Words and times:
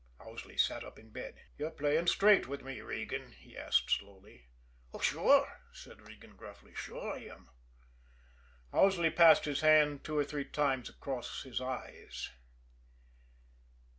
Owsley 0.19 0.57
sat 0.57 0.83
up 0.83 0.97
in 0.97 1.11
bed. 1.11 1.35
"You 1.59 1.69
playing 1.69 2.07
straight 2.07 2.47
with 2.47 2.63
me, 2.63 2.81
Regan?" 2.81 3.33
he 3.33 3.55
asked 3.55 3.91
slowly. 3.91 4.47
"Sure," 4.99 5.61
said 5.73 6.01
Regan 6.01 6.35
gruffly. 6.35 6.73
"Sure, 6.73 7.13
I 7.13 7.17
am." 7.19 7.51
Owsley 8.73 9.11
passed 9.11 9.45
his 9.45 9.61
hand 9.61 10.03
two 10.03 10.17
or 10.17 10.25
three 10.25 10.45
times 10.45 10.89
across 10.89 11.43
his 11.43 11.61
eyes. 11.61 12.31